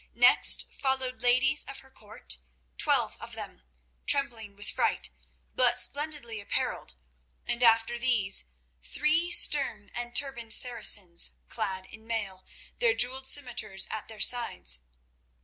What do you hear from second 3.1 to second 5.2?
of them—trembling with fright